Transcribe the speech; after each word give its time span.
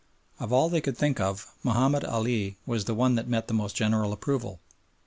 Of 0.39 0.51
all 0.51 0.67
they 0.67 0.81
could 0.81 0.97
think 0.97 1.19
of 1.19 1.53
Mahomed 1.63 2.03
Ali 2.05 2.57
was 2.65 2.85
the 2.85 2.95
one 2.95 3.13
that 3.13 3.27
met 3.27 3.47
the 3.47 3.53
most 3.53 3.75
general 3.75 4.13
approval. 4.13 4.59